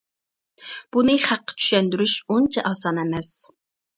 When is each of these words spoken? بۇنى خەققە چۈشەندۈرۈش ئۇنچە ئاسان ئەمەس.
بۇنى 0.95 1.17
خەققە 1.25 1.57
چۈشەندۈرۈش 1.59 2.15
ئۇنچە 2.35 2.63
ئاسان 2.71 3.01
ئەمەس. 3.03 3.33